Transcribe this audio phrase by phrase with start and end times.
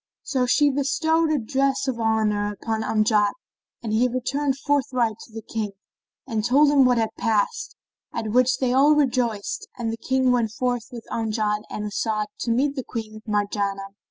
[0.23, 3.33] So she bestowed a dress of honour upon Amjad
[3.83, 5.73] and he returned forthright to the King
[6.25, 7.75] and told him what had passed,
[8.11, 12.49] at which they all rejoiced and the King went forth with Amjad and As'ad to
[12.49, 13.89] meet Queen Marjanah.